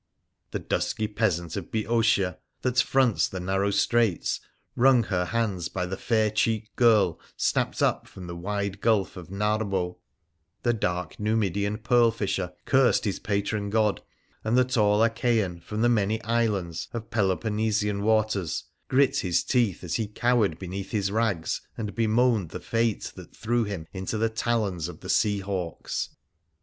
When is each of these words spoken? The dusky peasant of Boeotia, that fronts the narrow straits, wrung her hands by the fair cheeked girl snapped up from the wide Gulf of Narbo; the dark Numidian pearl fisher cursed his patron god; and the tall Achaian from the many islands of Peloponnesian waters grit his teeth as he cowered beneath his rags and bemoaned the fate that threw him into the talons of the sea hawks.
The 0.49 0.57
dusky 0.57 1.07
peasant 1.07 1.55
of 1.55 1.69
Boeotia, 1.71 2.39
that 2.63 2.81
fronts 2.81 3.27
the 3.27 3.39
narrow 3.39 3.69
straits, 3.69 4.39
wrung 4.75 5.03
her 5.03 5.25
hands 5.25 5.69
by 5.69 5.85
the 5.85 5.95
fair 5.95 6.31
cheeked 6.31 6.75
girl 6.75 7.19
snapped 7.37 7.83
up 7.83 8.07
from 8.07 8.25
the 8.25 8.35
wide 8.35 8.81
Gulf 8.81 9.15
of 9.15 9.29
Narbo; 9.29 9.97
the 10.63 10.73
dark 10.73 11.19
Numidian 11.19 11.77
pearl 11.77 12.09
fisher 12.09 12.51
cursed 12.65 13.05
his 13.05 13.19
patron 13.19 13.69
god; 13.69 14.01
and 14.43 14.57
the 14.57 14.65
tall 14.65 15.03
Achaian 15.03 15.59
from 15.59 15.83
the 15.83 15.87
many 15.87 16.19
islands 16.23 16.87
of 16.93 17.11
Peloponnesian 17.11 18.01
waters 18.01 18.63
grit 18.87 19.17
his 19.17 19.43
teeth 19.43 19.83
as 19.83 19.97
he 19.97 20.07
cowered 20.07 20.57
beneath 20.57 20.89
his 20.89 21.11
rags 21.11 21.61
and 21.77 21.93
bemoaned 21.93 22.49
the 22.49 22.59
fate 22.59 23.11
that 23.15 23.35
threw 23.35 23.65
him 23.65 23.85
into 23.93 24.17
the 24.17 24.29
talons 24.29 24.87
of 24.87 25.01
the 25.01 25.09
sea 25.11 25.41
hawks. 25.41 26.09